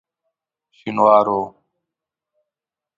شینوارو. 0.77 1.41